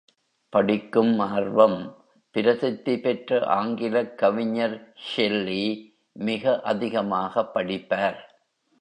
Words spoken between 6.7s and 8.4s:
அதிகமாகப் படிப்பார்.